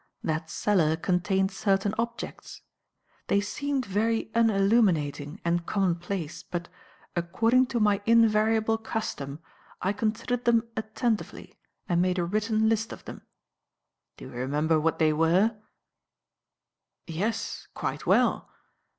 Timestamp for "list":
12.67-12.91